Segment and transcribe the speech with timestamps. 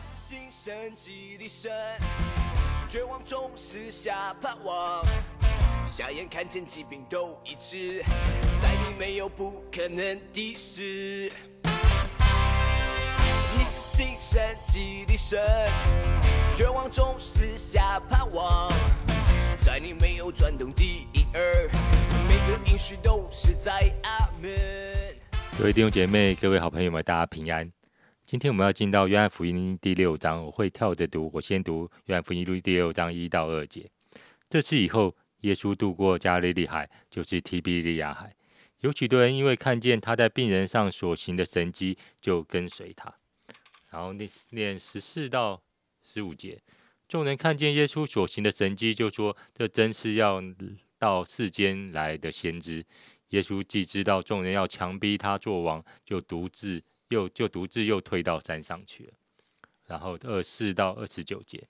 [0.00, 1.70] 你是新生机的神，
[2.88, 5.04] 绝望中撕下盼望，
[5.86, 8.02] 瞎眼看见疾病都医治，
[8.58, 11.30] 在你没有不可能的事。
[13.52, 15.38] 你是新生机的神，
[16.56, 18.72] 绝望中撕下盼望，
[19.58, 20.82] 在你没有转动的
[21.12, 21.68] 婴儿，
[22.26, 24.50] 每个音讯都是在阿门。
[25.58, 27.70] 各位弟兄姐妹、各位好朋友们，大家平安。
[28.30, 33.90] 今天我们要进到约翰福音第六章，我会跳着读，我先读约翰福音第六章一到二节。
[34.48, 38.32] 这次以后，耶稣渡过加利利海，就是提比利亚海。
[38.82, 43.12] 有许多人因为看见他在病人上所行的神迹，就跟随他。
[43.90, 45.60] 然后念念十四到
[46.04, 46.62] 十五节，
[47.08, 50.40] 众人看见耶稣所行的神迹，就说：“这真是要
[51.00, 52.86] 到世间来的先知。”
[53.30, 56.80] 耶稣既知道众人要强逼他做王，就独自。
[57.10, 59.12] 又就独自又退到山上去了。
[59.86, 61.68] 然后二四到二十九节，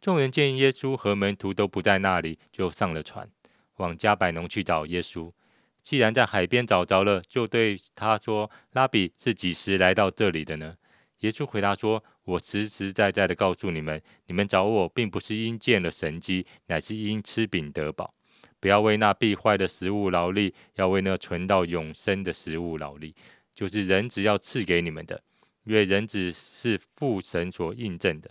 [0.00, 3.30] 众人见耶稣和门徒都不在那里，就上了船，
[3.76, 5.32] 往加百农去找耶稣。
[5.80, 10.76] 既然在海边找着了，就对他说：“拉比是几时来到这里的呢？”
[11.20, 18.12] 耶稣回答说：“我实实在在的告诉你们，你们找我，并不是因见了神迹，乃是因吃饼得饱。
[18.58, 23.14] 不要为那必坏的食物劳力，要为那存到永生的食物劳力。”
[23.56, 25.22] 就是人只要赐给你们的，
[25.64, 28.30] 因为人只是父神所印证的。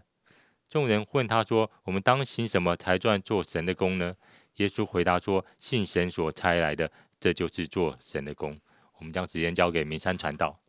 [0.69, 4.15] 众人问他说：“我们当行什么才算做神的功呢？”
[4.57, 8.55] 耶稣回答说：“信神所差来的，这就是做神的功。”
[8.99, 10.59] 我们将时间交给明山传道。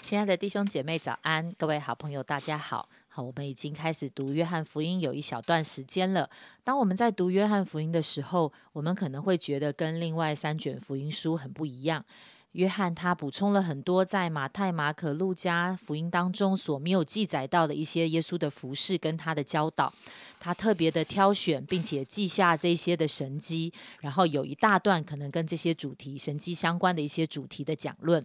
[0.00, 1.52] 亲爱的弟兄姐妹，早安！
[1.56, 2.88] 各位好朋友，大家好。
[3.06, 6.28] 好，我们已经开始读约翰福音有一小段时间了。
[6.64, 12.04] 当我们在读约翰福音的时候，我们可能会觉得跟另外三卷福音书很不一样。
[12.52, 19.92] 约翰他补充了很多在马太、马可、路加福音当中所没有记载到的一些耶稣的服饰跟他的教导，
[20.38, 28.24] 他特别的挑选并且记下这些的神迹，然后有一大段可能跟这些主题神迹相关的一些主题的讲论。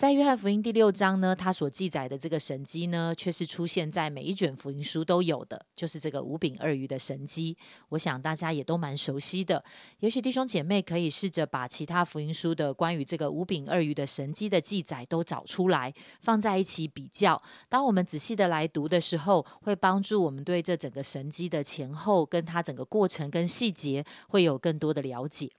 [0.00, 7.54] 在约翰福音第六章呢，他所记载的这个神迹呢，却是出现在每一卷福音书都有的，就是这个五饼二鱼的神迹。
[7.90, 9.62] 我想大家也都蛮熟悉的。
[9.98, 17.42] 也许弟兄姐妹可以试着把其他福音书的关于这个五饼二鱼的神迹的记载都找出来，放在一起比较。
[17.68, 25.50] 当我们仔细的来读的时候，会帮助我们对这整个神迹的前后，跟它整个过程跟细节，会有更多的了解。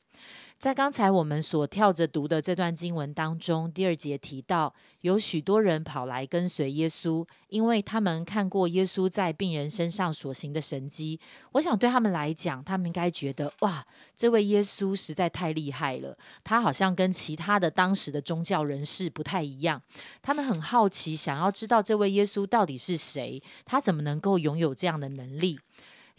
[0.61, 11.19] 在刚才我们所跳着读的这段经文当中，第二节提到有许多人跑来跟随耶稣，因为他们看过耶稣在病人身上所行的神迹。
[11.53, 13.83] 我想对他们来讲，他们应该觉得哇，
[14.15, 19.81] 这位耶稣实在太厉害了，他好像跟其他的当时的宗教人士不太一样。
[20.21, 25.59] 他们很好奇，想要知道这位耶稣到底是谁，他怎么能够拥有这样的能力。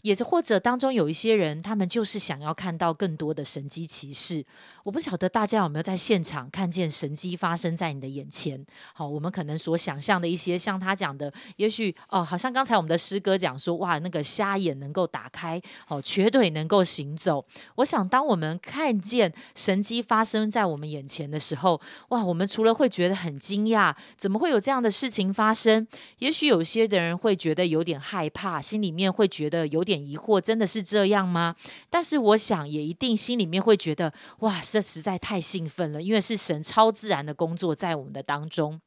[0.02, 4.44] 也或者当中有一些人，他们就是想要看到更多的神机骑士。
[4.82, 8.66] 我不晓得大家有没有在现场看见神机发生在你的眼前。
[8.94, 17.44] 好，我们可能所想象的一些，像他讲的，也许哦，好像刚才我们的诗歌讲说，哇，那个瞎眼能够打开，哦，瘸腿能够行走。
[17.76, 25.86] 我想，当我们看见神机发生在我们眼前的时候，哇，我们除了会觉得很惊讶，怎么会有这样的事情发生？
[26.18, 29.91] 也许有些的人会觉得有点害怕，心里面会觉得有点。
[29.92, 31.54] 点疑惑，真的是这样吗？
[31.90, 38.80] 但是我想，也一定心里面会觉得，哇，这实在太兴奋了，因为是神超自然的工作在我们的当中。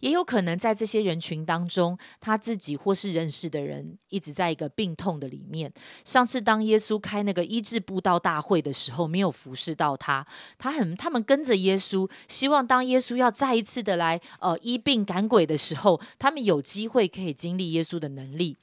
[0.00, 5.72] 也有可能在这些人群当中，他自己或是认识的人一直在一个病痛的里面。
[6.04, 10.26] 上次当耶稣开那个医治布道大会的时候，没有服侍到他，
[10.56, 18.56] 他很他们跟着耶稣，希望当耶稣要再一次的来呃医病赶鬼的时候，他们有机会可以经历耶稣的能力。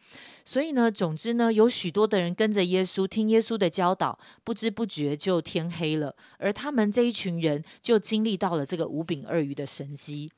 [0.47, 10.31] 所以呢，总之呢，有许多的人跟着耶稣听耶稣的教导，不知不觉就天黑了，而他们这一群人就经历到了这个五饼二鱼的神迹。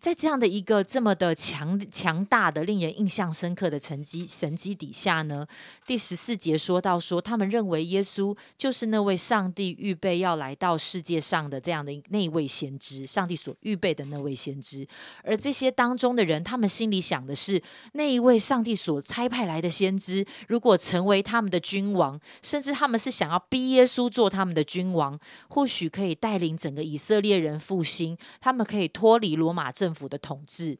[0.00, 5.44] 在这样的一个这么的强强大的、令人印象深刻的成绩神迹底下呢，
[5.88, 14.86] 第十四节说到说，他们认为耶稣就是那位上帝预备要来到世界上的这样的那位先知，上帝所预备的那位先知。
[15.24, 17.60] 而这些当中的人，他们心里想的是，
[17.94, 25.18] 那一位上帝所差派来的先知，如果成为他们的君王，甚至他们是想要逼耶稣做他们的君王，
[25.48, 29.87] 或许可以带领整个以色列人复兴，他们可以脱离罗马政。
[29.88, 30.78] 政府的统治，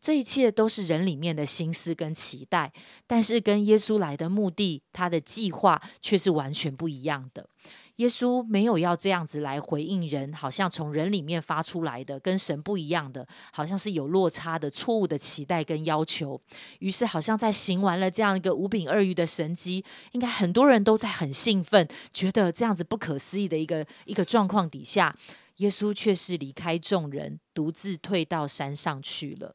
[0.00, 2.72] 这一切都是人里面的心思跟期待，
[3.06, 7.48] 但是跟耶稣来的目的，他的计划却是完全不一样的。
[7.96, 16.40] 耶稣没有要这样子来回应人，好像从人里面发出来的，跟神不一样的，好像是有落差的、错误的期待跟要求。
[16.80, 25.16] 于是，好像在行完了这样一个五饼二鱼的神迹，应该很多人都在很兴奋，觉得这样子不可思议的一个一个状况底下，
[25.58, 29.54] 耶稣却是离开众人，独自退到山上去了。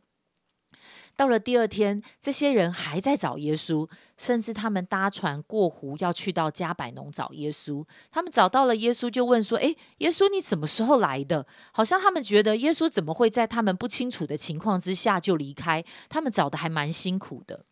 [1.16, 7.86] 到了第二天，这些人还在找耶稣，甚至他们搭船过湖，要去到加百农找耶稣。
[8.12, 15.86] 他们找到了耶稣，就问说：“诶，耶稣，你什么时候来的？”好像他们觉得耶稣怎么会在他们不清楚的情况之下就离开？
[16.10, 17.64] 他们找的还蛮辛苦的。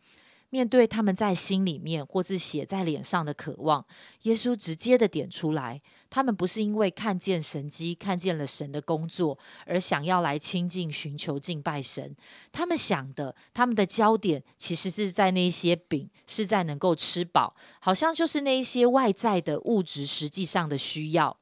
[0.50, 3.84] 面对他们在心里面或是写在脸上的渴望，
[4.22, 5.82] 耶稣直接的点出来。
[6.14, 12.14] 他们不是因为看见神迹、看见了神的工作而想要来亲近、寻求敬拜神。
[12.52, 21.38] 他们想的，他们的焦点其实是在那些饼，是在能够吃饱，好像就是那一些外在的物质实际上的需要。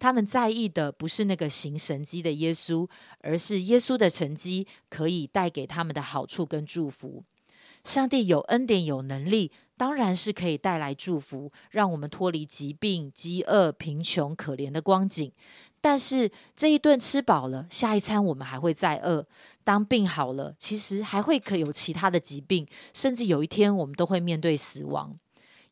[0.00, 2.88] 他们在意的不是那个行神迹的耶稣，
[3.20, 7.22] 而是耶稣的成绩可以带给他们的好处跟祝福。
[7.88, 9.50] 上帝有恩典、有能力。
[9.78, 15.32] 当然是可以带来祝福，让我们脱离疾病、饥饿、贫穷、可怜的光景。
[15.80, 19.24] 但是这一顿吃饱了，下一餐我们还会再饿。
[19.64, 25.16] 当病好了，其实还会可有其他的疾病，甚至有一天我们都会面对死亡。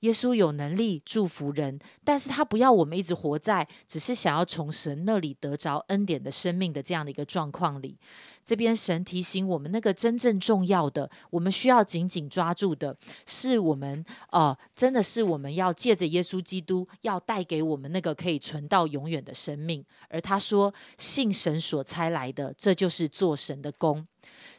[0.01, 7.99] 耶稣有能力祝福人，但是他不要我们一直活在只是想要从神那里得着恩典的生命的这样的一个状况里。
[8.47, 12.97] 这边神提醒我们，那个真正重要的，我们需要紧紧抓住的，
[13.27, 19.85] 是我们呃，真的是我们要借着耶稣基督，要带给我们那个可以存到永远的生命。
[20.09, 24.07] 而他说，信神所差来的，这就是做神的功。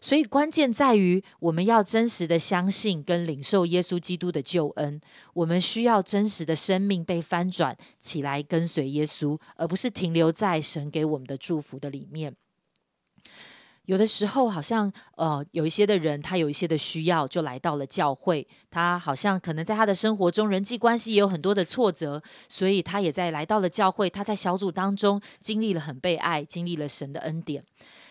[0.02, 5.00] 所以关键在于，我们要真实的相信跟领受耶稣基督的救恩。
[5.34, 12.36] 我们需要真实的生命被翻转起来，跟随耶稣，而不是停留在神给我们的祝福的里面。
[13.88, 18.46] 有的时候，好像呃，有一些的人，他有一些的需要，就来到了教会。
[18.70, 24.10] 他好像可能在他的生活中，人际关系也有很多的挫折，所以他也在来到了教会。
[24.10, 27.64] 他在小组当中经历了很被爱，经历了神的恩典。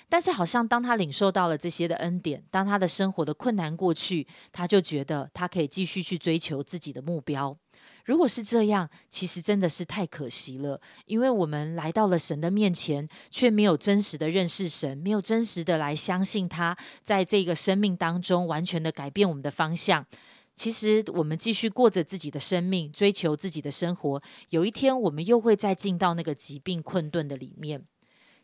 [0.09, 7.59] 但是，好像当他领受到了这些的恩典，当他的生活的困难过去，他就觉得他可以继续去追求自己的目标。
[8.05, 20.07] 如果是这样，其实真的是太可惜了，因为我们来到了神的面前，却没有真实的认识神，没有真实的来相信他，在这个生命当中完全的改变我们的方向。
[20.55, 27.85] 其实，我们继续过着自己的生命，追求自己的生活，有一天我们又会再进到那个疾病困顿的里面。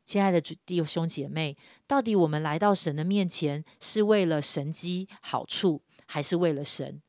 [0.04, 1.56] 亲爱的弟兄姐妹，
[1.86, 7.00] 到底我们来到神的面前是为了神机好处，还是为了神？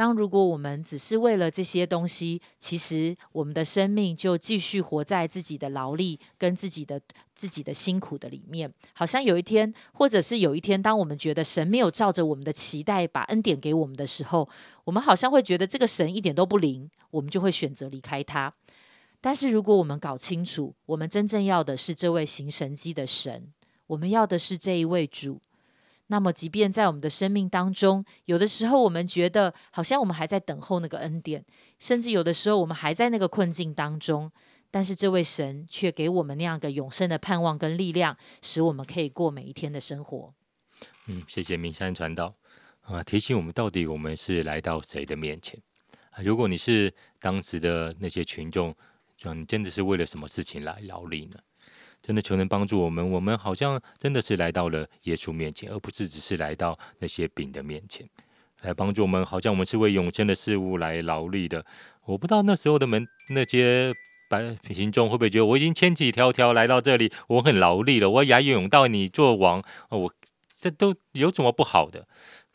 [0.00, 6.98] 当如果我们只是为了这些东西，其实我们的生命就继续活在自己的劳力跟自己的
[7.34, 8.72] 自己的辛苦的里面。
[8.94, 14.48] 好像有一天，或者是有一天，当我们觉得神没有照着我们的期待把恩典给我们的时候，
[14.84, 18.54] 我们好像会觉得这个神一点都不灵，我们就会选择离开他。
[19.20, 23.52] 但是，如果我们搞清楚，我们真正要的是这位行神迹的神，
[23.88, 25.42] 我们要的是这一位主，
[26.10, 31.44] 那么，即便在我们的生命当中，有的时候我们觉得好像我们还在等候那个恩典，
[31.78, 34.30] 甚至有的时候我们还在那个困境当中，
[34.70, 40.34] 但是这位神却给我们那样个永生的盼望跟力量，使我们可以过每一天的生活。
[41.06, 42.34] 嗯，谢谢明山传道
[42.82, 45.60] 啊，提醒我们到底我们是来到谁的面前
[46.10, 46.22] 啊？
[46.22, 48.74] 如果你是当时的那些群众。
[49.34, 51.38] 你真的是为了什么事情来劳力呢？
[52.02, 58.08] 真的求能帮助我们，我们好像真的是来到了耶稣面前，而不是只是来到那些饼的面前，
[58.62, 61.64] 来帮助我们，好像我们是为永生的事物来劳力的。
[62.06, 63.92] 我不知道那时候的门那些
[64.28, 70.14] 百行众会不会觉得我已经千里迢迢来到这里，我很劳力了，我要勇到你做王，我
[70.56, 72.08] 这都有什么不好的？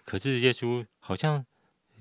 [0.04, 1.46] 可是耶稣好像。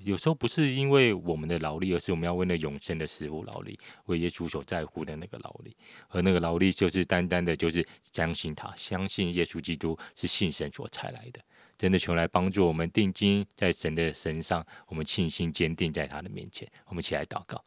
[0.03, 5.75] 有时候不是因为我们的劳力，而是我们要为那永生的事物劳力，为耶稣所在乎的那个劳力。
[6.09, 11.41] 而那个劳力就是单单的，就是相信他，相信耶稣基督是信神所才来的。
[11.79, 16.71] 真的求来帮助我们定睛在神的身上，我们信心坚定在他的面前。
[16.87, 17.65] 我们起来祷告，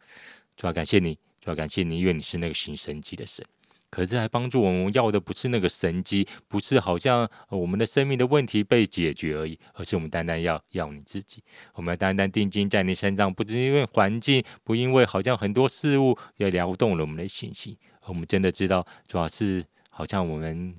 [0.56, 3.44] 主要感谢你，主要感谢你，因为你是那个行神迹的神。
[3.90, 11.42] 可是还帮助我们要的不是那个神机，不是好像我们的生命的问题被解决而已，而是我们单单要要你自己。
[11.74, 20.76] 我们要单单定睛在你身上，不是因为环境，不因为好像很多事物也撩动了我们的信心，而我们真的知道，主要是好像我们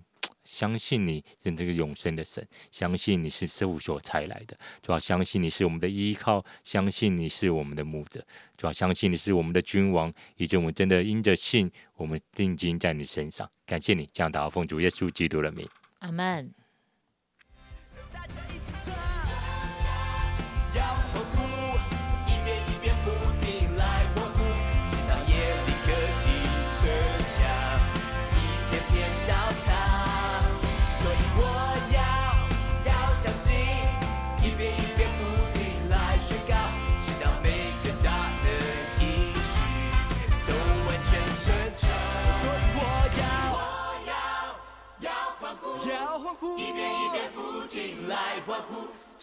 [0.50, 8.24] 相信你是这个永生的神，相信你是父所差来的，主要相信你是我们的依靠，相信你是我们的牧者，
[8.56, 13.48] 主要相信你是我们的君王，以及我们真的因着信，我们定睛在你身上。
[13.66, 16.54] 感谢你，将祷告奉主耶稣基督的名，阿门。
[18.10, 18.94] 大家一起唱，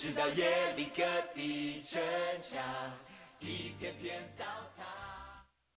[0.05, 1.99] 直到夜里各地城
[2.39, 2.61] 墙
[3.39, 4.45] 一片片倒
[4.77, 5.24] 塌。